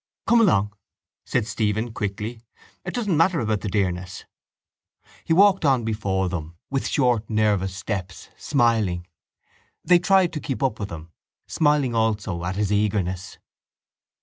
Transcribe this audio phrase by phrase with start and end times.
[0.25, 0.73] —Come along,
[1.27, 2.41] said Stephen quickly.
[2.83, 4.25] It doesn't matter about the dearness.
[5.23, 9.05] He walked on before them with short nervous steps, smiling.
[9.85, 11.11] They tried to keep up with him,
[11.47, 13.37] smiling also at his eagerness.